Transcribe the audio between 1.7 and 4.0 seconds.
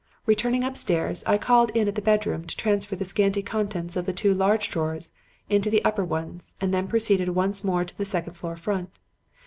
in at the bedroom to transfer the scanty contents